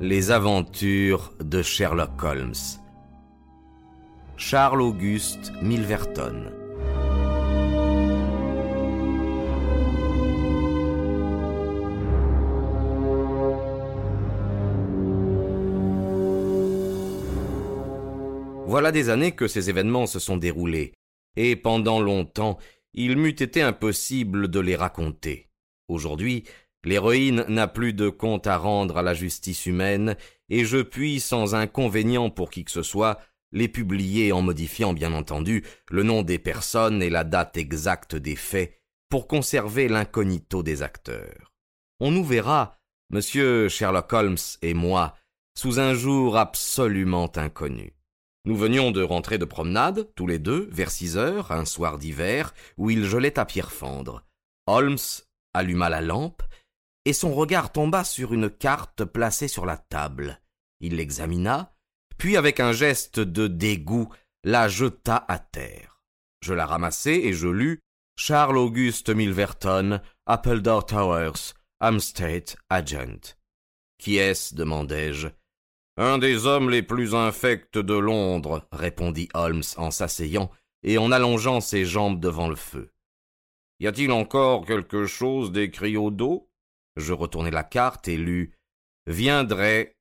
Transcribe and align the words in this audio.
Les 0.00 0.32
aventures 0.32 1.32
de 1.38 1.62
Sherlock 1.62 2.20
Holmes. 2.22 2.52
Charles 4.36 4.82
Auguste 4.82 5.52
Milverton. 5.62 6.50
Voilà 18.66 18.90
des 18.90 19.10
années 19.10 19.32
que 19.32 19.46
ces 19.46 19.70
événements 19.70 20.06
se 20.06 20.18
sont 20.18 20.36
déroulés, 20.36 20.92
et 21.36 21.54
pendant 21.54 22.00
longtemps 22.00 22.58
il 22.94 23.16
m'eût 23.16 23.30
été 23.30 23.62
impossible 23.62 24.48
de 24.48 24.58
les 24.58 24.74
raconter. 24.74 25.50
Aujourd'hui, 25.88 26.44
l'héroïne 26.84 27.44
n'a 27.48 27.68
plus 27.68 27.92
de 27.92 28.08
compte 28.08 28.46
à 28.46 28.56
rendre 28.56 28.98
à 28.98 29.02
la 29.02 29.14
justice 29.14 29.66
humaine, 29.66 30.16
et 30.48 30.64
je 30.64 30.78
puis, 30.78 31.20
sans 31.20 31.54
inconvénient 31.54 32.30
pour 32.30 32.50
qui 32.50 32.64
que 32.64 32.70
ce 32.70 32.82
soit, 32.82 33.18
les 33.52 33.68
publier 33.68 34.32
en 34.32 34.42
modifiant, 34.42 34.92
bien 34.92 35.12
entendu, 35.14 35.64
le 35.90 36.02
nom 36.02 36.22
des 36.22 36.38
personnes 36.38 37.02
et 37.02 37.10
la 37.10 37.24
date 37.24 37.56
exacte 37.56 38.16
des 38.16 38.36
faits, 38.36 38.80
pour 39.08 39.28
conserver 39.28 39.88
l'incognito 39.88 40.62
des 40.62 40.82
acteurs. 40.82 41.52
On 42.00 42.10
nous 42.10 42.24
verra, 42.24 42.78
monsieur 43.10 43.68
Sherlock 43.68 44.12
Holmes 44.12 44.36
et 44.62 44.74
moi, 44.74 45.14
sous 45.56 45.78
un 45.78 45.94
jour 45.94 46.36
absolument 46.36 47.30
inconnu. 47.36 47.94
Nous 48.44 48.56
venions 48.56 48.90
de 48.90 49.02
rentrer 49.02 49.38
de 49.38 49.44
promenade, 49.44 50.10
tous 50.16 50.26
les 50.26 50.38
deux, 50.38 50.68
vers 50.70 50.90
six 50.90 51.16
heures, 51.16 51.52
un 51.52 51.64
soir 51.64 51.98
d'hiver, 51.98 52.52
où 52.76 52.90
il 52.90 53.04
gelait 53.04 53.38
à 53.38 53.46
pierre 53.46 53.72
fendre. 53.72 54.26
Holmes 54.66 54.98
alluma 55.54 55.88
la 55.88 56.00
lampe, 56.00 56.42
et 57.04 57.12
son 57.12 57.34
regard 57.34 57.72
tomba 57.72 58.04
sur 58.04 58.32
une 58.32 58.50
carte 58.50 59.04
placée 59.04 59.48
sur 59.48 59.66
la 59.66 59.76
table. 59.76 60.40
Il 60.80 60.96
l'examina, 60.96 61.74
puis 62.18 62.36
avec 62.36 62.60
un 62.60 62.72
geste 62.72 63.20
de 63.20 63.46
dégoût, 63.46 64.08
la 64.44 64.68
jeta 64.68 65.24
à 65.28 65.38
terre. 65.38 66.02
Je 66.40 66.54
la 66.54 66.66
ramassai 66.66 67.12
et 67.12 67.32
je 67.32 67.48
lus 67.48 67.80
Charles 68.16 68.58
Auguste 68.58 69.10
Milverton, 69.10 70.00
Appledore 70.26 70.86
Towers, 70.86 71.54
Hampstead 71.80 72.54
Agent. 72.70 73.36
Qui 73.98 74.16
est-ce? 74.16 74.54
demandai-je. 74.54 75.28
Un 75.96 76.18
des 76.18 76.46
hommes 76.46 76.70
les 76.70 76.82
plus 76.82 77.14
infects 77.14 77.78
de 77.78 77.94
Londres, 77.94 78.66
répondit 78.72 79.28
Holmes 79.32 79.62
en 79.76 79.90
s'asseyant 79.90 80.50
et 80.82 80.98
en 80.98 81.12
allongeant 81.12 81.60
ses 81.60 81.84
jambes 81.84 82.20
devant 82.20 82.48
le 82.48 82.56
feu. 82.56 82.90
Y 83.80 83.86
a-t-il 83.86 84.12
encore 84.12 84.66
quelque 84.66 85.06
chose 85.06 85.52
d'écrit 85.52 85.96
au 85.96 86.10
Je 86.96 87.12
retournai 87.12 87.50
la 87.50 87.64
carte 87.64 88.08
et 88.08 88.16
lus 88.16 88.52
Viendrait 89.06 89.96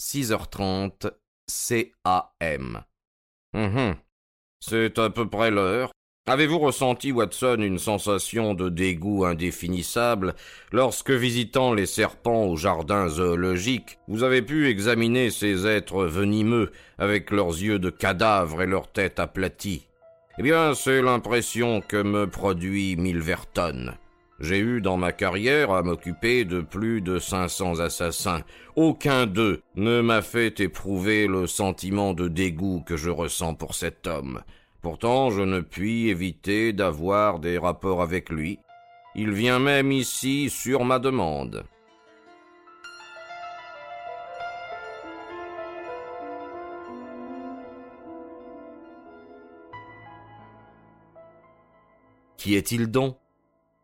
6h30 0.00 1.12
CAM. 1.46 2.82
Hum, 3.54 3.94
C'est 4.60 4.98
à 4.98 5.10
peu 5.10 5.28
près 5.28 5.50
l'heure. 5.50 5.92
Avez-vous 6.26 6.58
ressenti, 6.58 7.12
Watson, 7.12 7.56
une 7.60 7.78
sensation 7.78 8.54
de 8.54 8.68
dégoût 8.68 9.24
indéfinissable 9.24 10.34
lorsque, 10.70 11.10
visitant 11.10 11.72
les 11.74 11.86
serpents 11.86 12.44
au 12.44 12.56
jardin 12.56 13.08
zoologique, 13.08 13.98
vous 14.06 14.22
avez 14.22 14.42
pu 14.42 14.68
examiner 14.68 15.30
ces 15.30 15.66
êtres 15.66 16.04
venimeux 16.04 16.70
avec 16.98 17.30
leurs 17.30 17.48
yeux 17.48 17.78
de 17.78 17.90
cadavre 17.90 18.62
et 18.62 18.66
leurs 18.66 18.92
têtes 18.92 19.18
aplaties 19.18 19.86
Eh 20.38 20.42
bien, 20.42 20.74
c'est 20.74 21.02
l'impression 21.02 21.80
que 21.80 22.00
me 22.00 22.28
produit 22.28 22.96
Milverton. 22.96 23.96
J'ai 24.40 24.58
eu 24.58 24.80
dans 24.80 24.96
ma 24.96 25.12
carrière 25.12 25.70
à 25.70 25.82
m'occuper 25.82 26.46
de 26.46 26.62
plus 26.62 27.02
de 27.02 27.18
cinq 27.18 27.48
cents 27.48 27.78
assassins. 27.78 28.40
Aucun 28.74 29.26
d'eux 29.26 29.62
ne 29.76 30.00
m'a 30.00 30.22
fait 30.22 30.60
éprouver 30.60 31.26
le 31.26 31.46
sentiment 31.46 32.14
de 32.14 32.26
dégoût 32.26 32.82
que 32.86 32.96
je 32.96 33.10
ressens 33.10 33.54
pour 33.54 33.74
cet 33.74 34.06
homme. 34.06 34.40
Pourtant, 34.80 35.28
je 35.28 35.42
ne 35.42 35.60
puis 35.60 36.08
éviter 36.08 36.72
d'avoir 36.72 37.38
des 37.38 37.58
rapports 37.58 38.00
avec 38.00 38.30
lui. 38.30 38.58
Il 39.14 39.32
vient 39.32 39.58
même 39.58 39.92
ici 39.92 40.48
sur 40.48 40.84
ma 40.84 40.98
demande. 40.98 41.64
Qui 52.38 52.54
est-il 52.54 52.90
donc? 52.90 53.18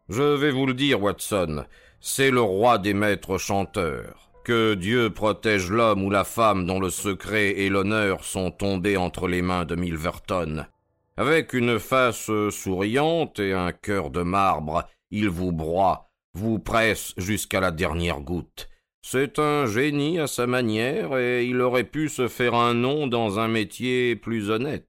Je 0.09 0.23
vais 0.23 0.53
vous 0.53 0.67
le 0.67 0.75
dire, 0.75 1.03
Watson, 1.03 1.65
c'est 2.01 2.31
le 2.31 2.41
roi 2.41 2.79
des 2.79 2.95
maîtres 2.95 3.39
chanteurs. 3.39 4.31
Que 4.45 4.75
Dieu 4.75 5.11
protège 5.11 5.71
l'homme 5.71 6.05
ou 6.05 6.11
la 6.11 6.23
femme 6.23 6.67
dont 6.67 6.79
le 6.79 6.91
secret 6.91 7.59
et 7.59 7.69
l'honneur 7.69 8.23
sont 8.23 8.53
tombés 8.53 8.97
entre 8.97 9.27
les 9.27 9.43
mains 9.43 9.65
de 9.65 9.75
Milverton. 9.75 10.69
Avec 11.17 11.53
une 11.53 11.81
face 11.81 12.31
souriante 12.51 13.41
et 13.41 13.53
un 13.53 13.73
cœur 13.73 14.11
de 14.11 14.23
marbre, 14.23 14.85
il 15.11 15.29
vous 15.29 15.51
broie, 15.51 16.11
vous 16.35 16.61
presse 16.61 17.13
jusqu'à 17.17 17.59
la 17.59 17.73
dernière 17.73 18.21
goutte. 18.21 18.69
C'est 19.03 19.41
un 19.41 19.67
génie 19.67 20.21
à 20.21 20.29
sa 20.29 20.47
manière, 20.47 21.17
et 21.17 21.45
il 21.45 21.61
aurait 21.61 21.85
pu 21.85 22.09
se 22.09 22.29
faire 22.29 22.55
un 22.55 22.75
nom 22.75 23.07
dans 23.07 23.41
un 23.41 23.49
métier 23.49 24.15
plus 24.15 24.51
honnête. 24.51 24.89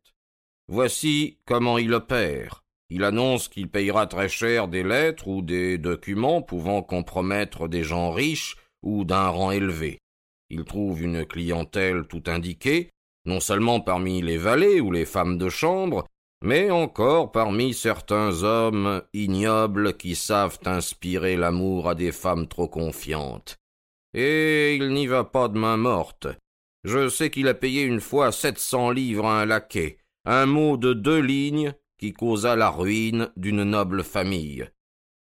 Voici 0.67 1.39
comment 1.45 1.77
il 1.77 1.93
opère. 1.93 2.66
Il 2.89 3.03
annonce 3.03 3.49
qu'il 3.49 3.69
payera 3.69 4.07
très 4.07 4.29
cher 4.29 4.67
des 4.67 4.83
lettres 4.83 5.27
ou 5.27 5.41
des 5.41 5.77
documents 5.77 6.41
pouvant 6.41 6.81
compromettre 6.81 7.67
des 7.67 7.83
gens 7.83 8.11
riches 8.11 8.55
ou 8.81 9.03
d'un 9.03 9.27
rang 9.27 9.51
élevé. 9.51 9.99
Il 10.49 10.63
trouve 10.63 11.01
une 11.01 11.25
clientèle 11.25 12.07
tout 12.07 12.23
indiquée, 12.27 12.89
non 13.25 13.41
seulement 13.41 13.81
parmi 13.81 14.21
les 14.21 14.37
valets 14.37 14.79
ou 14.79 14.91
les 14.91 15.05
femmes 15.05 15.37
de 15.37 15.49
chambre, 15.49 16.05
mais 16.41 16.71
encore 16.71 17.31
parmi 17.31 17.73
certains 17.73 18.43
hommes 18.43 19.01
ignobles 19.13 19.97
qui 19.97 20.15
savent 20.15 20.59
inspirer 20.65 21.35
l'amour 21.35 21.89
à 21.89 21.95
des 21.95 22.13
femmes 22.13 22.47
trop 22.47 22.69
confiantes. 22.69 23.57
Et 24.13 24.75
il 24.75 24.93
n'y 24.93 25.07
va 25.07 25.25
pas 25.25 25.49
de 25.49 25.57
main 25.57 25.77
morte. 25.77 26.27
Je 26.85 27.09
sais 27.09 27.29
qu'il 27.29 27.49
a 27.49 27.53
payé 27.53 27.83
une 27.83 27.99
fois 27.99 28.31
sept 28.31 28.59
cents 28.59 28.91
livres 28.91 29.25
à 29.25 29.41
un 29.41 29.45
laquais, 29.45 29.97
un 30.23 30.45
mot 30.45 30.77
de 30.77 30.93
deux 30.93 31.19
lignes 31.19 31.73
qui 31.97 32.13
causa 32.13 32.55
la 32.55 32.69
ruine 32.69 33.29
d'une 33.37 33.63
noble 33.63 34.03
famille. 34.03 34.69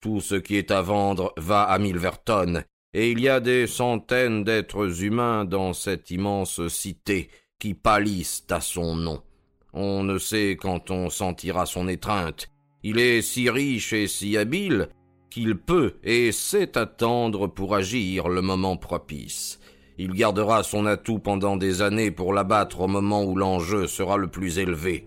Tout 0.00 0.20
ce 0.20 0.34
qui 0.34 0.56
est 0.56 0.70
à 0.70 0.82
vendre 0.82 1.32
va 1.36 1.62
à 1.62 1.78
Milverton, 1.78 2.64
et 2.92 3.10
il 3.10 3.20
y 3.20 3.28
a 3.28 3.40
des 3.40 3.66
centaines 3.66 4.44
d'êtres 4.44 5.02
humains 5.02 5.44
dans 5.44 5.72
cette 5.72 6.10
immense 6.10 6.68
cité 6.68 7.28
qui 7.58 7.74
pâlissent 7.74 8.44
à 8.50 8.60
son 8.60 8.96
nom. 8.96 9.22
On 9.72 10.04
ne 10.04 10.18
sait 10.18 10.56
quand 10.60 10.90
on 10.90 11.10
sentira 11.10 11.66
son 11.66 11.88
étreinte. 11.88 12.48
Il 12.82 12.98
est 12.98 13.22
si 13.22 13.50
riche 13.50 13.92
et 13.92 14.06
si 14.06 14.36
habile 14.36 14.88
qu'il 15.30 15.56
peut 15.56 15.94
et 16.04 16.30
sait 16.30 16.78
attendre 16.78 17.48
pour 17.48 17.74
agir 17.74 18.28
le 18.28 18.40
moment 18.40 18.76
propice. 18.76 19.58
Il 19.98 20.12
gardera 20.12 20.62
son 20.62 20.86
atout 20.86 21.18
pendant 21.18 21.56
des 21.56 21.82
années 21.82 22.12
pour 22.12 22.32
l'abattre 22.32 22.80
au 22.82 22.86
moment 22.86 23.24
où 23.24 23.34
l'enjeu 23.34 23.88
sera 23.88 24.16
le 24.16 24.28
plus 24.28 24.58
élevé. 24.58 25.06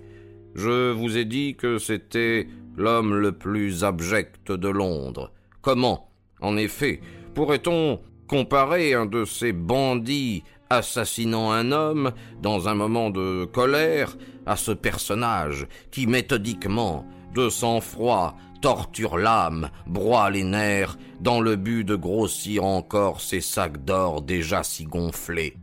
Je 0.58 0.92
vous 0.92 1.18
ai 1.18 1.26
dit 1.26 1.56
que 1.56 1.78
c'était 1.78 2.48
l'homme 2.76 3.16
le 3.16 3.32
plus 3.32 3.84
abject 3.84 4.52
de 4.52 4.68
Londres. 4.68 5.32
Comment, 5.62 6.10
en 6.42 6.58
effet, 6.58 7.00
pourrait-on 7.36 8.02
comparer 8.28 8.96
un 8.96 9.06
de 9.06 9.24
ces 9.24 9.54
bandits 9.54 10.44
assassinant 10.72 11.52
un 11.52 11.72
homme 11.72 12.12
dans 12.42 12.68
un 12.68 12.74
moment 12.74 13.12
de 13.12 13.46
colère 13.46 14.18
à 14.48 14.56
ce 14.56 14.72
personnage 14.72 15.68
qui 15.92 16.08
méthodiquement, 16.08 17.06
de 17.36 17.50
sang-froid, 17.50 18.36
torture 18.60 19.18
l'âme, 19.18 19.70
broie 19.86 20.32
les 20.32 20.44
nerfs, 20.44 20.98
dans 21.22 21.40
le 21.40 21.56
but 21.56 21.84
de 21.84 21.96
grossir 21.96 22.64
encore 22.64 23.22
ses 23.22 23.42
sacs 23.42 23.86
d'or 23.86 24.24
déjà 24.24 24.64
si 24.64 24.86
gonflés? 24.86 25.56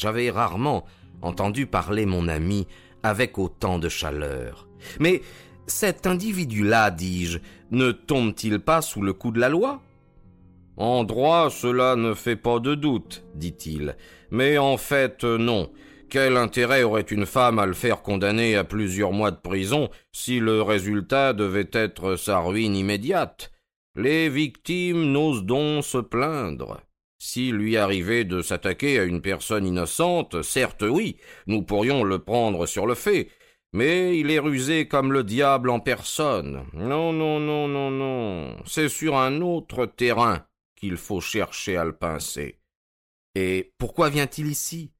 J'avais 0.00 0.30
rarement 0.30 0.86
entendu 1.20 1.66
parler 1.66 2.06
mon 2.06 2.26
ami 2.26 2.66
avec 3.02 3.38
autant 3.38 3.78
de 3.78 3.90
chaleur. 3.90 4.66
Mais 4.98 5.20
cet 5.66 6.06
individu-là, 6.06 6.90
dis-je, 6.90 7.38
ne 7.70 7.92
tombe-t-il 7.92 8.60
pas 8.60 8.80
sous 8.80 9.02
le 9.02 9.12
coup 9.12 9.30
de 9.30 9.38
la 9.38 9.50
loi? 9.50 9.82
En 10.78 11.04
droit, 11.04 11.50
cela 11.50 11.96
ne 11.96 12.14
fait 12.14 12.36
pas 12.36 12.60
de 12.60 12.74
doute, 12.74 13.24
dit-il. 13.34 13.94
Mais 14.30 14.56
en 14.56 14.78
fait, 14.78 15.22
non. 15.24 15.70
Quel 16.08 16.38
intérêt 16.38 16.82
aurait 16.82 17.02
une 17.02 17.26
femme 17.26 17.58
à 17.58 17.66
le 17.66 17.74
faire 17.74 18.00
condamner 18.00 18.56
à 18.56 18.64
plusieurs 18.64 19.12
mois 19.12 19.30
de 19.30 19.36
prison 19.36 19.90
si 20.12 20.40
le 20.40 20.62
résultat 20.62 21.34
devait 21.34 21.68
être 21.72 22.16
sa 22.16 22.38
ruine 22.38 22.74
immédiate? 22.74 23.52
Les 23.96 24.30
victimes 24.30 25.12
n'osent 25.12 25.44
donc 25.44 25.84
se 25.84 25.98
plaindre. 25.98 26.80
S'il 27.22 27.56
lui 27.56 27.76
arrivait 27.76 28.24
de 28.24 28.40
s'attaquer 28.40 28.98
à 28.98 29.04
une 29.04 29.20
personne 29.20 29.66
innocente, 29.66 30.40
certes 30.40 30.82
oui, 30.82 31.18
nous 31.46 31.62
pourrions 31.62 32.02
le 32.02 32.18
prendre 32.18 32.64
sur 32.64 32.86
le 32.86 32.94
fait, 32.94 33.28
Mais 33.72 34.18
il 34.18 34.30
est 34.30 34.38
rusé 34.38 34.88
comme 34.88 35.12
le 35.12 35.22
diable 35.22 35.70
en 35.70 35.78
personne. 35.78 36.66
Non, 36.72 37.12
non, 37.12 37.38
non, 37.38 37.68
non, 37.68 37.90
non. 37.90 38.56
C'est 38.64 38.88
sur 38.88 39.16
un 39.16 39.42
autre 39.42 39.86
terrain 39.86 40.44
qu'il 40.74 40.96
faut 40.96 41.20
chercher 41.20 41.76
à 41.76 41.84
le 41.84 41.92
pincer. 41.92 42.58
Et 43.34 43.72
pourquoi 43.78 44.08
vient-il 44.08 44.48
ici? 44.48 44.90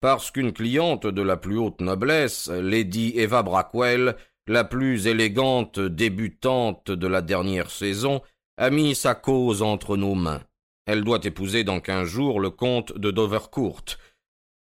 Parce 0.00 0.30
qu'une 0.30 0.52
cliente 0.52 1.06
de 1.06 1.22
la 1.22 1.38
plus 1.38 1.56
haute 1.56 1.80
noblesse, 1.80 2.48
Lady 2.48 3.12
Eva 3.16 3.42
Brackwell, 3.42 4.16
la 4.46 4.64
plus 4.64 5.06
élégante 5.06 5.80
débutante 5.80 6.90
de 6.90 7.06
la 7.06 7.22
dernière 7.22 7.70
saison, 7.70 8.20
a 8.58 8.68
mis 8.68 8.94
sa 8.94 9.14
cause 9.14 9.62
entre 9.62 9.96
nos 9.96 10.14
mains. 10.14 10.42
Elle 10.86 11.02
doit 11.02 11.20
épouser 11.24 11.64
dans 11.64 11.80
quinze 11.80 12.08
jours 12.08 12.40
le 12.40 12.50
comte 12.50 12.96
de 12.96 13.10
Dovercourt. 13.10 13.84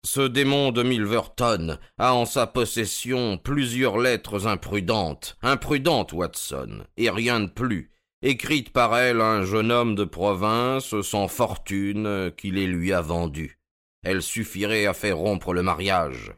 Ce 0.04 0.20
démon 0.20 0.72
de 0.72 0.82
Milverton 0.82 1.78
a 1.98 2.14
en 2.14 2.24
sa 2.24 2.46
possession 2.46 3.38
plusieurs 3.38 3.98
lettres 3.98 4.46
imprudentes, 4.46 5.36
imprudentes, 5.42 6.12
Watson, 6.12 6.84
et 6.96 7.10
rien 7.10 7.40
de 7.40 7.50
plus, 7.50 7.90
écrites 8.22 8.70
par 8.70 8.96
elle 8.96 9.20
à 9.20 9.26
un 9.26 9.44
jeune 9.44 9.70
homme 9.70 9.94
de 9.94 10.04
province 10.04 11.00
sans 11.02 11.28
fortune 11.28 12.32
qui 12.36 12.50
les 12.50 12.66
lui 12.66 12.92
a 12.92 13.00
vendues. 13.00 13.58
Elle 14.04 14.22
suffirait 14.22 14.86
à 14.86 14.94
faire 14.94 15.18
rompre 15.18 15.52
le 15.52 15.62
mariage. 15.62 16.32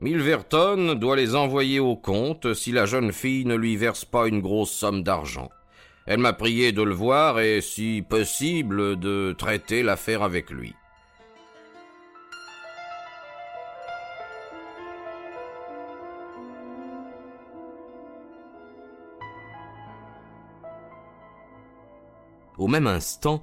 Milverton 0.00 0.94
doit 0.94 1.14
les 1.14 1.36
envoyer 1.36 1.78
au 1.78 1.94
comte 1.94 2.54
si 2.54 2.72
la 2.72 2.86
jeune 2.86 3.12
fille 3.12 3.44
ne 3.44 3.54
lui 3.54 3.76
verse 3.76 4.04
pas 4.04 4.26
une 4.26 4.40
grosse 4.40 4.72
somme 4.72 5.04
d'argent. 5.04 5.48
Elle 6.06 6.18
m'a 6.18 6.32
prié 6.32 6.72
de 6.72 6.82
le 6.82 6.94
voir 6.94 7.38
et, 7.38 7.60
si 7.60 8.04
possible, 8.06 8.98
de 8.98 9.34
traiter 9.38 9.82
l'affaire 9.82 10.22
avec 10.22 10.50
lui. 10.50 10.74
Au 22.58 22.68
même 22.68 22.86
instant, 22.86 23.42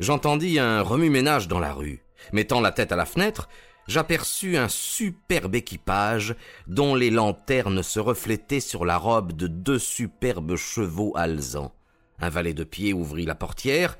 j'entendis 0.00 0.58
un 0.58 0.82
remue-ménage 0.82 1.46
dans 1.46 1.60
la 1.60 1.72
rue. 1.72 2.02
Mettant 2.32 2.60
la 2.60 2.72
tête 2.72 2.90
à 2.90 2.96
la 2.96 3.04
fenêtre, 3.04 3.48
j'aperçus 3.86 4.56
un 4.56 4.68
superbe 4.68 5.54
équipage 5.54 6.34
dont 6.66 6.94
les 6.94 7.10
lanternes 7.10 7.82
se 7.82 8.00
reflétaient 8.00 8.60
sur 8.60 8.84
la 8.84 8.96
robe 8.96 9.32
de 9.32 9.46
deux 9.46 9.78
superbes 9.78 10.56
chevaux 10.56 11.12
alezans. 11.16 11.75
Un 12.18 12.28
valet 12.28 12.54
de 12.54 12.64
pied 12.64 12.92
ouvrit 12.92 13.26
la 13.26 13.34
portière, 13.34 13.98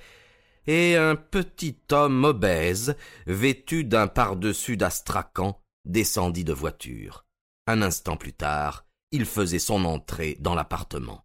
et 0.66 0.96
un 0.96 1.16
petit 1.16 1.78
homme 1.92 2.24
obèse, 2.24 2.96
vêtu 3.26 3.84
d'un 3.84 4.08
pardessus 4.08 4.76
d'astracan, 4.76 5.60
descendit 5.84 6.44
de 6.44 6.52
voiture. 6.52 7.24
Un 7.66 7.82
instant 7.82 8.16
plus 8.16 8.32
tard, 8.32 8.84
il 9.12 9.24
faisait 9.24 9.58
son 9.58 9.84
entrée 9.84 10.36
dans 10.40 10.54
l'appartement. 10.54 11.24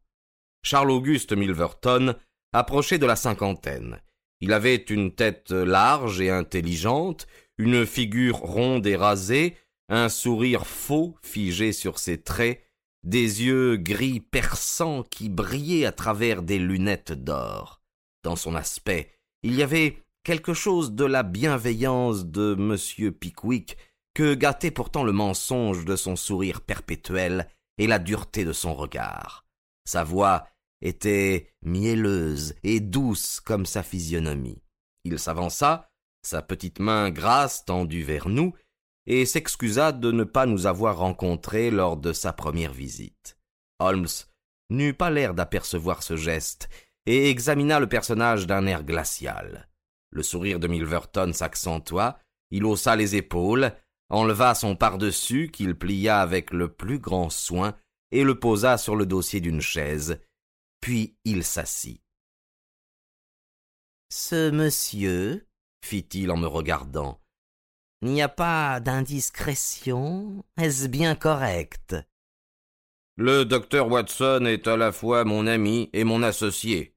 Charles 0.63 0.91
Auguste 0.91 1.33
Milverton 1.33 2.15
approchait 2.53 2.99
de 2.99 3.05
la 3.05 3.15
cinquantaine. 3.15 3.99
Il 4.41 4.53
avait 4.53 4.75
une 4.75 5.13
tête 5.13 5.51
large 5.51 6.21
et 6.21 6.29
intelligente, 6.29 7.27
une 7.57 7.85
figure 7.85 8.38
ronde 8.38 8.85
et 8.88 8.95
rasée, 8.95 9.55
un 9.89 10.09
sourire 10.09 10.65
faux 10.65 11.15
figé 11.21 11.73
sur 11.73 11.99
ses 11.99 12.21
traits, 12.21 12.63
des 13.03 13.44
yeux 13.44 13.77
gris 13.77 14.19
perçants 14.19 15.03
qui 15.03 15.30
brillaient 15.30 15.86
à 15.86 15.92
travers 15.92 16.44
des 16.44 16.59
lunettes 16.59 17.12
d'or. 17.12 17.81
Dans 18.24 18.36
son 18.36 18.56
aspect, 18.56 19.12
il 19.44 19.56
y 19.56 19.63
avait 19.63 20.03
quelque 20.24 20.53
chose 20.53 20.92
de 20.94 21.06
la 21.06 21.24
bienveillance 21.24 22.25
de 22.25 22.56
M. 22.57 23.12
Pickwick 23.12 23.77
que 24.13 24.36
gâtait 24.36 24.71
pourtant 24.71 25.03
le 25.03 25.12
mensonge 25.12 25.86
de 25.86 25.95
son 25.95 26.15
sourire 26.15 26.62
perpétuel 26.62 27.48
et 27.77 27.88
la 27.88 27.98
dureté 27.98 28.45
de 28.45 28.53
son 28.53 28.75
regard. 28.75 29.45
Sa 29.86 30.03
voix 30.03 30.48
était 30.81 31.53
mielleuse 31.63 32.56
et 32.63 32.80
douce 32.80 33.39
comme 33.39 33.65
sa 33.65 33.83
physionomie. 33.83 34.62
Il 35.03 35.18
s'avança, 35.18 35.89
sa 36.21 36.42
petite 36.42 36.80
main 36.80 37.09
grasse 37.09 37.65
tendue 37.65 38.03
vers 38.03 38.30
nous, 38.30 38.53
et 39.12 39.25
s'excusa 39.25 39.92
de 39.92 40.10
ne 40.10 40.24
pas 40.24 40.46
nous 40.46 40.68
avoir 40.68 41.00
rencontrés 41.00 41.69
lors 41.69 41.98
de 41.98 42.13
sa 42.13 42.31
première 42.31 42.72
visite. 42.72 43.38
Holmes 43.78 44.08
n'eut 44.69 44.94
pas 44.94 45.10
l'air 45.10 45.34
d'apercevoir 45.34 46.02
ce 46.02 46.16
geste, 46.16 46.69
et 47.06 47.30
examina 47.30 47.81
le 47.81 47.90
personnage 47.90 48.48
d'un 48.48 48.66
air 48.68 48.86
glacial. 48.86 49.68
Le 50.12 50.24
sourire 50.24 50.62
de 50.62 50.69
Milverton 50.69 51.34
s'accentua, 51.34 52.19
il 52.52 52.63
haussa 52.63 52.96
les 52.96 53.18
épaules, 53.18 53.74
enleva 54.10 54.56
son 54.56 54.78
pardessus 54.78 55.50
qu'il 55.52 55.75
plia 55.75 56.22
avec 56.22 56.52
le 56.52 56.72
plus 56.72 57.00
grand 57.00 57.30
soin 57.30 57.75
et 58.12 58.24
le 58.24 58.40
posa 58.40 58.78
sur 58.78 58.96
le 58.96 59.06
dossier 59.06 59.42
d'une 59.42 59.60
chaise, 59.60 60.22
puis 60.80 61.18
il 61.25 61.44
s'assit. 61.44 62.02
Ce 64.10 64.50
monsieur, 64.50 65.46
fit-il 65.84 66.31
en 66.31 66.38
me 66.38 66.48
regardant, 66.48 67.20
n'y 68.01 68.21
a 68.21 68.30
pas 68.30 68.80
d'indiscrétion 68.80 70.44
Est-ce 70.57 70.88
bien 70.88 71.15
correct? 71.15 71.95
Le 73.18 73.44
docteur 73.45 73.89
Watson 73.89 74.45
est 74.45 74.68
à 74.68 74.77
la 74.77 74.92
fois 74.92 75.25
mon 75.25 75.45
ami 75.45 75.89
et 75.94 76.03
mon 76.03 76.24
associé. 76.24 76.95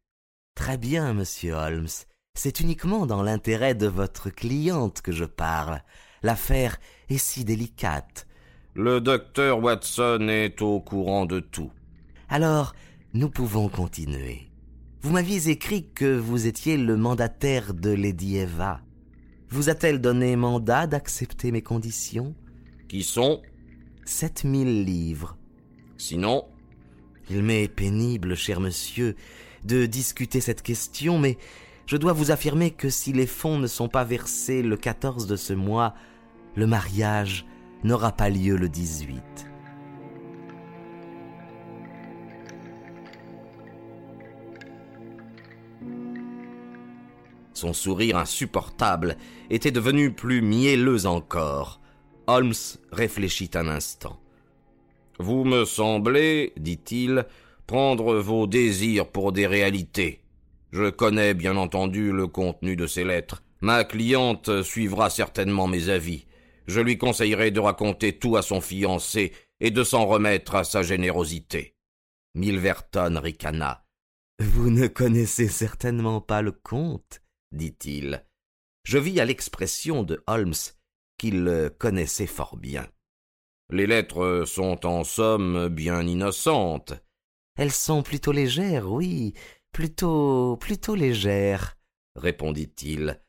Très 0.54 0.78
bien, 0.78 1.12
monsieur 1.12 1.52
Holmes. 1.54 1.88
C'est 2.36 2.60
uniquement 2.60 3.06
dans 3.06 3.22
l'intérêt 3.22 3.74
de 3.74 3.86
votre 3.86 4.30
cliente 4.30 5.02
que 5.02 5.12
je 5.12 5.24
parle. 5.24 5.82
L'affaire 6.22 6.78
est 7.08 7.18
si 7.18 7.44
délicate. 7.44 8.26
Le 8.74 9.00
docteur 9.00 9.62
Watson 9.62 10.26
est 10.28 10.62
au 10.62 10.80
courant 10.80 11.26
de 11.26 11.40
tout. 11.40 11.70
Alors, 12.28 12.74
nous 13.12 13.28
pouvons 13.28 13.68
continuer. 13.68 14.50
Vous 15.02 15.12
m'aviez 15.12 15.50
écrit 15.50 15.92
que 15.92 16.16
vous 16.16 16.46
étiez 16.46 16.76
le 16.76 16.96
mandataire 16.96 17.74
de 17.74 17.90
Lady 17.90 18.38
Eva. 18.38 18.80
Vous 19.54 19.68
a-t-elle 19.68 20.00
donné 20.00 20.34
mandat 20.34 20.88
d'accepter 20.88 21.52
mes 21.52 21.62
conditions? 21.62 22.34
Qui 22.88 23.04
sont? 23.04 23.40
Sept 24.04 24.42
mille 24.42 24.82
livres. 24.82 25.36
Sinon? 25.96 26.46
Il 27.30 27.44
m'est 27.44 27.68
pénible, 27.68 28.34
cher 28.34 28.58
monsieur, 28.58 29.14
de 29.64 29.86
discuter 29.86 30.40
cette 30.40 30.62
question, 30.62 31.20
mais 31.20 31.38
je 31.86 31.96
dois 31.96 32.12
vous 32.12 32.32
affirmer 32.32 32.72
que 32.72 32.90
si 32.90 33.12
les 33.12 33.28
fonds 33.28 33.60
ne 33.60 33.68
sont 33.68 33.88
pas 33.88 34.02
versés 34.02 34.60
le 34.60 34.76
14 34.76 35.28
de 35.28 35.36
ce 35.36 35.52
mois, 35.52 35.94
le 36.56 36.66
mariage 36.66 37.46
n'aura 37.84 38.10
pas 38.10 38.30
lieu 38.30 38.56
le 38.56 38.68
18. 38.68 39.22
Son 47.64 47.72
sourire 47.72 48.18
insupportable 48.18 49.16
était 49.48 49.70
devenu 49.70 50.12
plus 50.12 50.42
mielleux 50.42 51.06
encore. 51.06 51.80
Holmes 52.26 52.52
réfléchit 52.92 53.52
un 53.54 53.68
instant. 53.68 54.20
Vous 55.18 55.44
me 55.44 55.64
semblez, 55.64 56.52
dit-il, 56.58 57.24
prendre 57.66 58.16
vos 58.16 58.46
désirs 58.46 59.08
pour 59.08 59.32
des 59.32 59.46
réalités. 59.46 60.20
Je 60.72 60.90
connais 60.90 61.32
bien 61.32 61.56
entendu 61.56 62.12
le 62.12 62.26
contenu 62.26 62.76
de 62.76 62.86
ces 62.86 63.02
lettres. 63.02 63.42
Ma 63.62 63.84
cliente 63.84 64.60
suivra 64.60 65.08
certainement 65.08 65.66
mes 65.66 65.88
avis. 65.88 66.26
Je 66.66 66.82
lui 66.82 66.98
conseillerai 66.98 67.50
de 67.50 67.60
raconter 67.60 68.12
tout 68.12 68.36
à 68.36 68.42
son 68.42 68.60
fiancé 68.60 69.32
et 69.60 69.70
de 69.70 69.84
s'en 69.84 70.04
remettre 70.04 70.54
à 70.54 70.64
sa 70.64 70.82
générosité. 70.82 71.76
Milverton 72.34 73.16
ricana. 73.16 73.86
Vous 74.38 74.68
ne 74.68 74.86
connaissez 74.86 75.48
certainement 75.48 76.20
pas 76.20 76.42
le 76.42 76.52
comte 76.52 77.22
dit-il. 77.54 78.26
Je 78.84 78.98
vis 78.98 79.20
à 79.20 79.24
l'expression 79.24 80.02
de 80.02 80.22
Holmes 80.26 80.54
qu'il 81.18 81.42
le 81.42 81.70
connaissait 81.70 82.26
fort 82.26 82.56
bien. 82.56 82.86
Les 83.70 83.86
lettres 83.86 84.44
sont 84.46 84.84
en 84.84 85.04
somme 85.04 85.68
bien 85.68 86.06
innocentes. 86.06 86.92
Elles 87.56 87.72
sont 87.72 88.02
plutôt 88.02 88.32
légères, 88.32 88.90
oui, 88.90 89.32
plutôt 89.72 90.56
plutôt 90.58 90.94
légères, 90.94 91.76
répondit-il. 92.16 93.20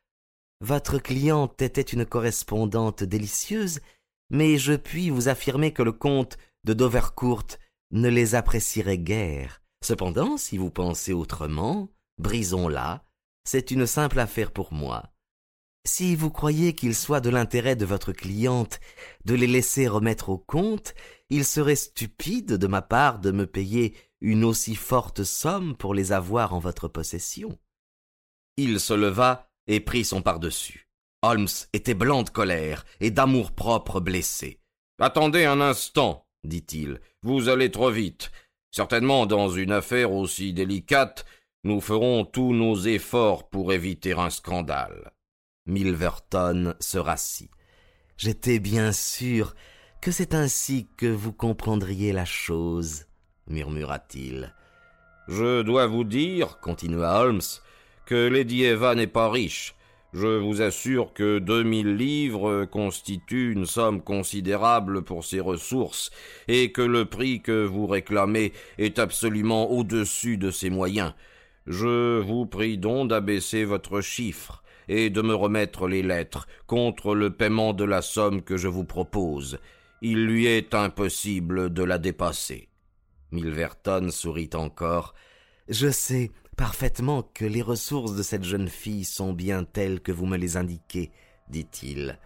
Votre 0.62 0.98
cliente 1.00 1.62
était 1.62 1.82
une 1.82 2.06
correspondante 2.06 3.04
délicieuse, 3.04 3.80
mais 4.30 4.58
je 4.58 4.74
puis 4.74 5.10
vous 5.10 5.30
affirmer 5.30 5.72
que 5.74 5.84
le 5.84 5.92
comte 5.92 6.38
de 6.64 6.74
Dovercourt 6.74 7.46
ne 7.92 8.10
les 8.10 8.36
apprécierait 8.36 8.98
guère. 8.98 9.62
Cependant, 9.84 10.38
si 10.38 10.58
vous 10.58 10.72
pensez 10.72 11.14
autrement, 11.14 11.90
brisons-la 12.18 13.05
c'est 13.46 13.72
une 13.72 13.86
simple 13.86 14.20
affaire 14.20 14.52
pour 14.52 14.74
moi. 14.74 15.12
Si 15.86 16.16
vous 16.16 16.32
croyez 16.32 16.74
qu'il 16.74 16.96
soit 16.96 17.22
de 17.22 17.30
l'intérêt 17.30 17.76
de 17.76 17.86
votre 17.86 18.12
cliente 18.12 18.80
de 19.24 19.36
les 19.36 19.48
laisser 19.48 19.88
remettre 19.88 20.30
au 20.30 20.38
compte, 20.38 20.96
il 21.30 21.46
serait 21.46 21.76
stupide 21.76 22.54
de 22.54 22.68
ma 22.68 22.82
part 22.82 23.20
de 23.20 23.32
me 23.32 23.46
payer 23.46 23.96
une 24.20 24.44
aussi 24.44 24.76
forte 24.76 25.24
somme 25.24 25.78
pour 25.78 25.94
les 25.94 26.12
avoir 26.12 26.56
en 26.56 26.60
votre 26.60 26.88
possession. 26.88 27.58
Il 28.58 28.80
se 28.80 28.94
leva 28.94 29.52
et 29.68 29.80
prit 29.80 30.06
son 30.06 30.24
pardessus. 30.24 30.90
Holmes 31.22 31.48
était 31.74 31.94
blanc 31.94 32.24
de 32.24 32.30
colère 32.30 32.86
et 33.00 33.12
d'amour-propre 33.12 34.00
blessé. 34.00 34.60
Attendez 35.00 35.46
un 35.46 35.62
instant, 35.62 36.28
dit-il. 36.44 37.00
Vous 37.22 37.50
allez 37.50 37.70
trop 37.70 37.92
vite. 37.92 38.32
Certainement, 38.72 39.26
dans 39.26 39.50
une 39.50 39.72
affaire 39.72 40.12
aussi 40.12 40.54
délicate, 40.54 41.26
nous 41.66 41.82
ferons 41.82 42.26
tous 42.26 42.54
nos 42.54 42.76
efforts 42.76 43.50
pour 43.50 43.74
éviter 43.74 44.14
un 44.14 44.30
scandale. 44.30 45.12
Milverton 45.66 46.76
se 46.80 47.00
rassit. 47.00 47.50
J'étais 48.18 48.60
bien 48.60 48.92
sûr 48.92 49.56
que 50.00 50.12
c'est 50.12 50.36
ainsi 50.36 50.88
que 50.96 51.08
vous 51.08 51.34
comprendriez 51.34 52.14
la 52.14 52.24
chose, 52.24 53.06
murmura-t-il. 53.48 54.54
Je 55.28 55.64
dois 55.64 55.88
vous 55.88 56.04
dire, 56.04 56.60
continua 56.60 57.20
Holmes, 57.20 57.42
que 58.06 58.28
Lady 58.28 58.64
Eva 58.64 58.94
n'est 58.94 59.08
pas 59.08 59.32
riche. 59.32 59.74
Je 60.14 60.38
vous 60.38 60.62
assure 60.62 61.14
que 61.14 61.40
deux 61.40 61.64
mille 61.64 61.96
livres 61.96 62.66
constituent 62.66 63.54
une 63.54 63.66
somme 63.66 64.04
considérable 64.04 65.02
pour 65.02 65.26
ses 65.26 65.40
ressources, 65.40 66.12
et 66.48 66.72
que 66.72 66.84
le 66.84 67.06
prix 67.06 67.42
que 67.42 67.66
vous 67.66 67.88
réclamez 67.88 68.54
est 68.78 69.00
absolument 69.00 69.72
au-dessus 69.72 70.38
de 70.38 70.52
ses 70.52 70.70
moyens. 70.70 71.12
Je 71.68 72.20
vous 72.20 72.46
prie 72.46 72.78
donc 72.78 73.10
d'abaisser 73.10 73.66
votre 73.66 74.02
chiffre 74.02 74.64
et 74.88 75.10
de 75.10 75.22
me 75.22 75.34
remettre 75.34 75.88
les 75.88 76.04
lettres 76.04 76.48
contre 76.68 77.16
le 77.16 77.32
paiement 77.32 77.74
de 77.74 77.84
la 77.84 78.02
somme 78.02 78.42
que 78.42 78.58
je 78.58 78.68
vous 78.68 78.86
propose. 78.86 79.60
Il 80.02 80.26
lui 80.26 80.46
est 80.46 80.76
impossible 80.76 81.74
de 81.74 81.84
la 81.84 81.98
dépasser. 81.98 82.70
Milverton 83.32 84.12
sourit 84.12 84.52
encore. 84.54 85.16
Je 85.68 85.90
sais 85.90 86.32
parfaitement 86.56 87.24
que 87.34 87.46
les 87.46 87.64
ressources 87.64 88.16
de 88.16 88.22
cette 88.22 88.44
jeune 88.44 88.70
fille 88.70 89.04
sont 89.04 89.34
bien 89.34 89.64
telles 89.64 90.02
que 90.02 90.12
vous 90.12 90.28
me 90.28 90.38
les 90.38 90.58
indiquez, 90.58 91.12
dit-il. 91.50 92.20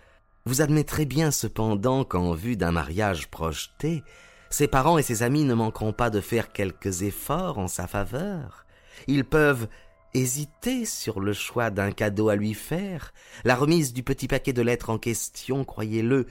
Vous 0.45 0.61
admettrez 0.61 1.05
bien 1.05 1.31
cependant 1.31 2.03
qu'en 2.03 2.33
vue 2.33 2.57
d'un 2.57 2.71
mariage 2.71 3.29
projeté, 3.29 4.03
ses 4.49 4.67
parents 4.67 4.97
et 4.97 5.03
ses 5.03 5.23
amis 5.23 5.45
ne 5.45 5.53
manqueront 5.53 5.93
pas 5.93 6.09
de 6.09 6.21
faire 6.21 6.51
quelques 6.51 7.03
efforts 7.03 7.59
en 7.59 7.67
sa 7.67 7.87
faveur. 7.87 8.65
Ils 9.07 9.25
peuvent 9.25 9.67
hésiter 10.13 10.85
sur 10.85 11.19
le 11.19 11.33
choix 11.33 11.69
d'un 11.69 11.91
cadeau 11.91 12.29
à 12.29 12.35
lui 12.35 12.53
faire. 12.53 13.13
La 13.43 13.55
remise 13.55 13.93
du 13.93 14.03
petit 14.03 14.27
paquet 14.27 14.53
de 14.53 14.61
lettres 14.61 14.89
en 14.89 14.97
question, 14.97 15.65
croyez-le, 15.65 16.25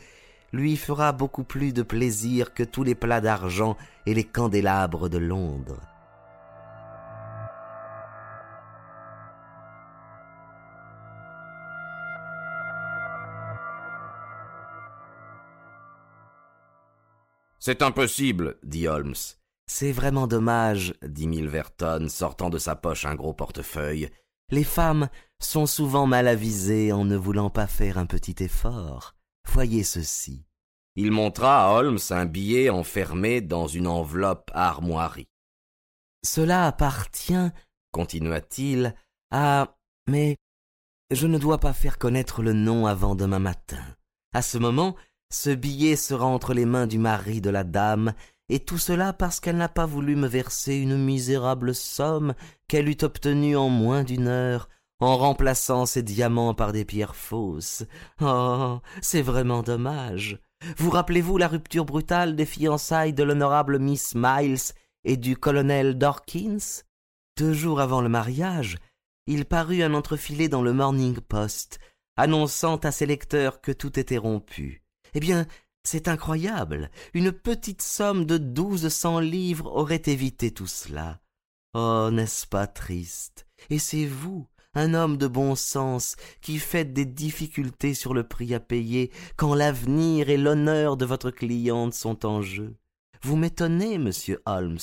lui 0.52 0.76
fera 0.76 1.12
beaucoup 1.12 1.44
plus 1.44 1.72
de 1.72 1.82
plaisir 1.82 2.54
que 2.54 2.62
tous 2.62 2.82
les 2.82 2.94
plats 2.94 3.20
d'argent 3.20 3.76
et 4.06 4.14
les 4.14 4.24
candélabres 4.24 5.08
de 5.08 5.18
Londres. 5.18 5.80
C'est 17.60 17.82
impossible, 17.82 18.56
dit 18.62 18.88
Holmes. 18.88 19.37
C'est 19.70 19.92
vraiment 19.92 20.26
dommage, 20.26 20.94
dit 21.02 21.28
Milverton, 21.28 22.08
sortant 22.08 22.48
de 22.48 22.58
sa 22.58 22.74
poche 22.74 23.04
un 23.04 23.14
gros 23.14 23.34
portefeuille. 23.34 24.08
Les 24.50 24.64
femmes 24.64 25.10
sont 25.40 25.66
souvent 25.66 26.06
mal 26.06 26.26
avisées 26.26 26.90
en 26.90 27.04
ne 27.04 27.16
voulant 27.16 27.50
pas 27.50 27.66
faire 27.66 27.98
un 27.98 28.06
petit 28.06 28.42
effort. 28.42 29.14
Voyez 29.46 29.84
ceci. 29.84 30.46
Il 30.96 31.12
montra 31.12 31.66
à 31.66 31.78
Holmes 31.78 31.98
un 32.10 32.24
billet 32.24 32.70
enfermé 32.70 33.42
dans 33.42 33.66
une 33.66 33.86
enveloppe 33.86 34.50
armoirie. 34.54 35.28
Cela 36.24 36.66
appartient, 36.66 37.50
continua-t-il, 37.92 38.94
à. 39.30 39.76
Mais 40.08 40.36
je 41.10 41.26
ne 41.26 41.38
dois 41.38 41.58
pas 41.58 41.74
faire 41.74 41.98
connaître 41.98 42.42
le 42.42 42.54
nom 42.54 42.86
avant 42.86 43.14
demain 43.14 43.38
matin. 43.38 43.84
À 44.32 44.40
ce 44.40 44.56
moment, 44.56 44.96
ce 45.30 45.50
billet 45.50 45.96
sera 45.96 46.24
entre 46.24 46.54
les 46.54 46.64
mains 46.64 46.86
du 46.86 46.98
mari 46.98 47.42
de 47.42 47.50
la 47.50 47.64
dame, 47.64 48.14
et 48.48 48.60
tout 48.60 48.78
cela 48.78 49.12
parce 49.12 49.40
qu'elle 49.40 49.56
n'a 49.56 49.68
pas 49.68 49.86
voulu 49.86 50.16
me 50.16 50.26
verser 50.26 50.76
une 50.76 50.96
misérable 50.96 51.74
somme 51.74 52.34
qu'elle 52.66 52.88
eût 52.88 53.02
obtenue 53.02 53.56
en 53.56 53.68
moins 53.68 54.04
d'une 54.04 54.28
heure, 54.28 54.68
en 55.00 55.16
remplaçant 55.16 55.86
ses 55.86 56.02
diamants 56.02 56.54
par 56.54 56.72
des 56.72 56.84
pierres 56.84 57.16
fausses. 57.16 57.84
Oh. 58.20 58.80
C'est 59.00 59.22
vraiment 59.22 59.62
dommage. 59.62 60.40
Vous 60.76 60.90
rappelez-vous 60.90 61.38
la 61.38 61.48
rupture 61.48 61.84
brutale 61.84 62.34
des 62.34 62.46
fiançailles 62.46 63.12
de 63.12 63.22
l'honorable 63.22 63.78
Miss 63.78 64.14
Miles 64.14 64.72
et 65.04 65.16
du 65.16 65.36
colonel 65.36 65.96
Dawkins? 65.96 66.82
Deux 67.36 67.52
jours 67.52 67.80
avant 67.80 68.00
le 68.00 68.08
mariage, 68.08 68.78
il 69.28 69.44
parut 69.44 69.82
un 69.82 69.94
entrefilet 69.94 70.48
dans 70.48 70.62
le 70.62 70.72
Morning 70.72 71.20
Post, 71.20 71.78
annonçant 72.16 72.76
à 72.78 72.90
ses 72.90 73.06
lecteurs 73.06 73.60
que 73.60 73.70
tout 73.70 74.00
était 74.00 74.16
rompu. 74.16 74.82
Eh 75.14 75.20
bien, 75.20 75.46
c'est 75.88 76.06
incroyable. 76.06 76.90
Une 77.14 77.32
petite 77.32 77.80
somme 77.80 78.26
de 78.26 78.36
douze 78.36 78.88
cents 78.88 79.20
livres 79.20 79.72
aurait 79.74 80.02
évité 80.04 80.50
tout 80.50 80.66
cela. 80.66 81.18
Oh, 81.72 82.10
n'est-ce 82.12 82.46
pas 82.46 82.66
triste? 82.66 83.46
Et 83.70 83.78
c'est 83.78 84.04
vous, 84.04 84.46
un 84.74 84.92
homme 84.92 85.16
de 85.16 85.26
bon 85.26 85.54
sens, 85.54 86.16
qui 86.42 86.58
faites 86.58 86.92
des 86.92 87.06
difficultés 87.06 87.94
sur 87.94 88.12
le 88.12 88.22
prix 88.22 88.54
à 88.54 88.60
payer 88.60 89.10
quand 89.36 89.54
l'avenir 89.54 90.28
et 90.28 90.36
l'honneur 90.36 90.98
de 90.98 91.06
votre 91.06 91.30
cliente 91.30 91.94
sont 91.94 92.26
en 92.26 92.42
jeu. 92.42 92.76
Vous 93.22 93.36
m'étonnez, 93.36 93.96
monsieur 93.96 94.42
Holmes. 94.44 94.78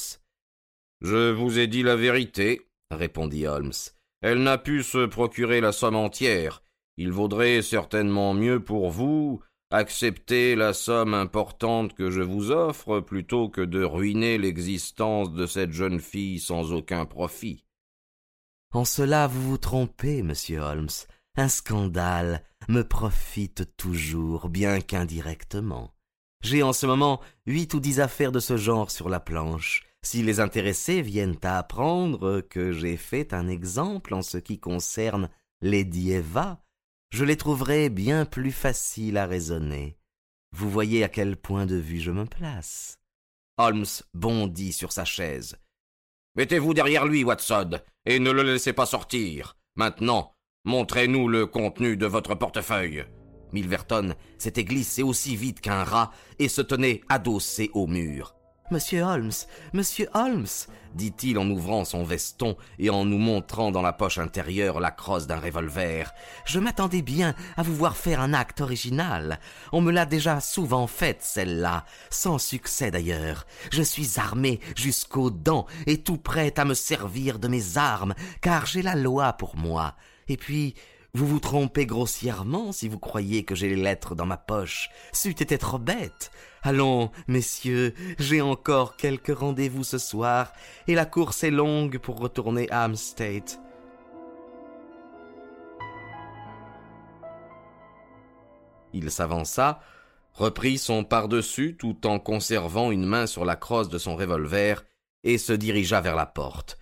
Je 1.01 1.31
vous 1.31 1.59
ai 1.59 1.67
dit 1.67 1.83
la 1.83 1.95
vérité, 1.95 2.61
répondit 2.89 3.45
Holmes. 3.45 3.73
Elle 4.21 4.41
n'a 4.41 4.57
pu 4.57 4.81
se 4.81 5.05
procurer 5.05 5.61
la 5.61 5.71
somme 5.71 5.95
entière. 5.95 6.63
Il 6.97 7.11
vaudrait 7.11 7.61
certainement 7.61 8.33
mieux 8.33 8.59
pour 8.59 8.89
vous 8.89 9.43
accepter 9.71 10.55
la 10.55 10.73
somme 10.73 11.13
importante 11.13 11.93
que 11.93 12.11
je 12.11 12.21
vous 12.21 12.51
offre 12.51 12.99
plutôt 12.99 13.49
que 13.49 13.61
de 13.61 13.83
ruiner 13.83 14.37
l'existence 14.37 15.31
de 15.33 15.45
cette 15.45 15.71
jeune 15.71 15.99
fille 15.99 16.39
sans 16.39 16.71
aucun 16.71 17.05
profit. 17.05 17.65
En 18.73 18.85
cela 18.85 19.27
vous 19.27 19.41
vous 19.41 19.57
trompez, 19.57 20.21
monsieur 20.21 20.59
Holmes. 20.59 20.89
Un 21.37 21.49
scandale 21.49 22.43
me 22.69 22.83
profite 22.83 23.75
toujours, 23.77 24.49
bien 24.49 24.81
qu'indirectement. 24.81 25.91
J'ai 26.43 26.63
en 26.63 26.73
ce 26.73 26.85
moment 26.85 27.21
huit 27.45 27.73
ou 27.73 27.79
dix 27.79 27.99
affaires 27.99 28.31
de 28.31 28.39
ce 28.39 28.57
genre 28.57 28.91
sur 28.91 29.09
la 29.09 29.19
planche. 29.19 29.83
Si 30.03 30.21
les 30.21 30.39
intéressés 30.39 31.01
viennent 31.01 31.37
à 31.41 31.57
apprendre 31.57 32.41
que 32.41 32.71
j'ai 32.71 32.95
fait 32.95 33.33
un 33.33 33.47
exemple 33.47 34.13
en 34.13 34.21
ce 34.21 34.37
qui 34.37 34.59
concerne 34.59 35.29
Lady 35.61 36.11
Eva, 36.11 36.61
je 37.15 37.23
les 37.23 37.37
trouverai 37.37 37.87
bien 37.87 38.25
plus 38.25 38.51
faciles 38.51 39.17
à 39.17 39.25
raisonner. 39.25 39.97
Vous 40.51 40.69
voyez 40.69 41.01
à 41.01 41.07
quel 41.07 41.37
point 41.37 41.65
de 41.65 41.77
vue 41.77 42.01
je 42.01 42.11
me 42.11 42.25
place. 42.25 42.99
Holmes 43.57 43.85
bondit 44.13 44.73
sur 44.73 44.91
sa 44.91 45.05
chaise. 45.05 45.55
Mettez-vous 46.35 46.73
derrière 46.73 47.05
lui, 47.05 47.23
Watson, 47.23 47.79
et 48.05 48.19
ne 48.19 48.31
le 48.31 48.43
laissez 48.43 48.73
pas 48.73 48.85
sortir. 48.85 49.55
Maintenant, 49.77 50.33
montrez-nous 50.65 51.29
le 51.29 51.45
contenu 51.45 51.95
de 51.95 52.05
votre 52.05 52.35
portefeuille. 52.35 53.05
Milverton 53.53 54.13
s'était 54.37 54.65
glissé 54.65 55.01
aussi 55.01 55.37
vite 55.37 55.61
qu'un 55.61 55.85
rat 55.85 56.11
et 56.37 56.49
se 56.49 56.61
tenait 56.61 56.99
adossé 57.07 57.71
au 57.73 57.87
mur. 57.87 58.34
Monsieur 58.71 59.03
Holmes, 59.03 59.31
monsieur 59.73 60.09
Holmes, 60.15 60.47
dit-il 60.95 61.37
en 61.37 61.47
ouvrant 61.51 61.85
son 61.85 62.03
veston 62.03 62.57
et 62.79 62.89
en 62.89 63.05
nous 63.05 63.19
montrant 63.19 63.69
dans 63.69 63.83
la 63.83 63.93
poche 63.93 64.17
intérieure 64.17 64.79
la 64.79 64.89
crosse 64.89 65.27
d'un 65.27 65.39
revolver. 65.39 66.11
Je 66.45 66.59
m'attendais 66.59 67.03
bien 67.03 67.35
à 67.57 67.61
vous 67.61 67.75
voir 67.75 67.95
faire 67.95 68.19
un 68.19 68.33
acte 68.33 68.61
original. 68.61 69.39
On 69.71 69.81
me 69.81 69.91
l'a 69.91 70.07
déjà 70.07 70.39
souvent 70.39 70.87
faite, 70.87 71.21
celle-là, 71.21 71.85
sans 72.09 72.39
succès 72.39 72.89
d'ailleurs. 72.89 73.45
Je 73.71 73.83
suis 73.83 74.19
armé 74.19 74.59
jusqu'aux 74.75 75.29
dents 75.29 75.67
et 75.85 76.01
tout 76.01 76.17
prêt 76.17 76.53
à 76.57 76.65
me 76.65 76.73
servir 76.73 77.37
de 77.37 77.47
mes 77.47 77.77
armes, 77.77 78.15
car 78.41 78.65
j'ai 78.65 78.81
la 78.81 78.95
loi 78.95 79.33
pour 79.33 79.57
moi. 79.57 79.93
Et 80.27 80.37
puis, 80.37 80.73
vous 81.15 81.27
vous 81.27 81.39
trompez 81.39 81.85
grossièrement 81.85 82.73
si 82.73 82.89
vous 82.89 82.99
croyez 82.99 83.45
que 83.45 83.55
j'ai 83.55 83.69
les 83.69 83.81
lettres 83.81 84.15
dans 84.15 84.25
ma 84.25 84.35
poche. 84.35 84.89
C'eût 85.13 85.29
été 85.29 85.57
trop 85.57 85.79
bête. 85.79 86.29
Allons, 86.61 87.09
messieurs, 87.29 87.93
j'ai 88.19 88.41
encore 88.41 88.97
quelques 88.97 89.33
rendez-vous 89.33 89.85
ce 89.85 89.97
soir, 89.97 90.51
et 90.87 90.93
la 90.93 91.05
course 91.05 91.45
est 91.45 91.51
longue 91.51 91.99
pour 91.99 92.19
retourner 92.19 92.69
à 92.69 92.85
Hampstead. 92.85 93.45
Il 98.91 99.09
s'avança, 99.09 99.79
reprit 100.33 100.77
son 100.77 101.05
par-dessus 101.05 101.77
tout 101.79 102.07
en 102.07 102.19
conservant 102.19 102.91
une 102.91 103.05
main 103.05 103.25
sur 103.25 103.45
la 103.45 103.55
crosse 103.55 103.87
de 103.87 103.97
son 103.97 104.17
revolver, 104.17 104.83
et 105.23 105.37
se 105.37 105.53
dirigea 105.53 106.01
vers 106.01 106.17
la 106.17 106.25
porte. 106.25 106.77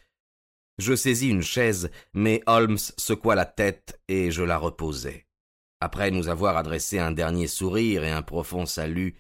Je 0.78 0.96
saisis 0.96 1.30
une 1.30 1.44
chaise, 1.44 1.92
mais 2.14 2.42
Holmes 2.48 2.78
secoua 2.78 3.36
la 3.36 3.46
tête 3.46 4.02
et 4.08 4.32
je 4.32 4.44
la 4.44 4.58
reposai. 4.58 5.28
Après 5.80 6.12
nous 6.12 6.30
avoir 6.30 6.58
adressé 6.58 6.98
un 6.98 7.12
dernier 7.12 7.48
sourire 7.48 8.04
et 8.04 8.12
un 8.12 8.22
profond 8.22 8.66
salut, 8.66 9.16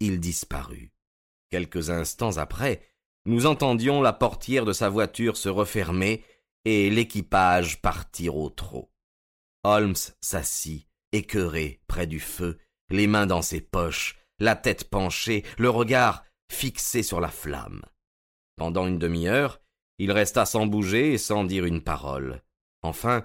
il 0.00 0.20
disparut. 0.20 0.92
Quelques 1.50 1.90
instants 1.90 2.36
après, 2.38 2.80
nous 3.26 3.46
entendions 3.46 4.02
la 4.02 4.12
portière 4.12 4.64
de 4.64 4.72
sa 4.72 4.88
voiture 4.88 5.36
se 5.36 5.48
refermer 5.48 6.24
et 6.64 6.90
l'équipage 6.90 7.82
partir 7.82 8.36
au 8.36 8.50
trot. 8.50 8.92
Holmes 9.64 9.96
s'assit, 10.20 10.88
écœuré, 11.12 11.80
près 11.88 12.06
du 12.06 12.20
feu, 12.20 12.58
les 12.88 13.06
mains 13.06 13.26
dans 13.26 13.42
ses 13.42 13.60
poches, 13.60 14.16
la 14.38 14.54
tête 14.54 14.88
penchée, 14.88 15.44
le 15.58 15.70
regard 15.70 16.24
fixé 16.52 17.02
sur 17.02 17.20
la 17.20 17.28
flamme. 17.28 17.82
Pendant 18.56 18.86
une 18.86 18.98
demi-heure, 18.98 19.60
il 19.98 20.12
resta 20.12 20.46
sans 20.46 20.66
bouger 20.66 21.14
et 21.14 21.18
sans 21.18 21.44
dire 21.44 21.64
une 21.64 21.82
parole. 21.82 22.42
Enfin, 22.82 23.24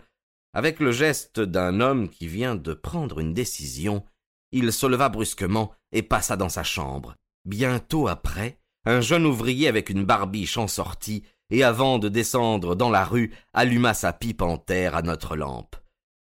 avec 0.53 0.79
le 0.79 0.91
geste 0.91 1.39
d'un 1.39 1.79
homme 1.79 2.09
qui 2.09 2.27
vient 2.27 2.55
de 2.55 2.73
prendre 2.73 3.19
une 3.19 3.33
décision, 3.33 4.03
il 4.51 4.73
se 4.73 4.85
leva 4.85 5.09
brusquement 5.09 5.71
et 5.91 6.01
passa 6.01 6.35
dans 6.35 6.49
sa 6.49 6.63
chambre. 6.63 7.15
Bientôt 7.45 8.07
après, 8.07 8.57
un 8.85 9.01
jeune 9.01 9.25
ouvrier 9.25 9.67
avec 9.67 9.89
une 9.89 10.03
barbiche 10.03 10.57
en 10.57 10.67
sortit 10.67 11.23
et 11.49 11.63
avant 11.63 11.99
de 11.99 12.09
descendre 12.09 12.75
dans 12.75 12.89
la 12.89 13.03
rue, 13.03 13.33
alluma 13.53 13.93
sa 13.93 14.13
pipe 14.13 14.41
en 14.41 14.57
terre 14.57 14.95
à 14.95 15.01
notre 15.01 15.35
lampe. 15.35 15.75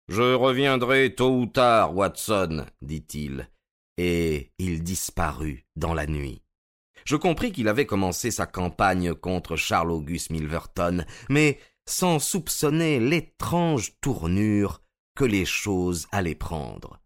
Je 0.08 0.34
reviendrai 0.34 1.14
tôt 1.14 1.38
ou 1.38 1.46
tard, 1.46 1.96
Watson, 1.96 2.66
dit-il, 2.82 3.48
et 3.98 4.52
il 4.58 4.82
disparut 4.82 5.68
dans 5.76 5.94
la 5.94 6.08
nuit. 6.08 6.42
Je 7.06 7.16
compris 7.16 7.52
qu'il 7.52 7.68
avait 7.68 7.86
commencé 7.86 8.32
sa 8.32 8.46
campagne 8.46 9.14
contre 9.14 9.56
Charles 9.56 9.92
August 9.92 10.30
Milverton, 10.30 11.06
mais 11.30 11.60
sans 11.86 12.20
soupçonner 12.20 13.00
l'étrange 13.00 14.00
tournure 14.02 14.82
que 15.16 15.26
les 15.26 15.46
choses 15.46 16.08
allaient 16.12 16.36
prendre. 16.36 17.00